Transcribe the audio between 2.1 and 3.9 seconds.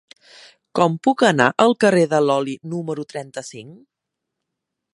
de l'Oli número trenta-cinc?